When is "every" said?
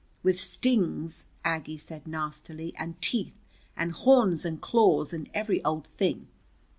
5.31-5.63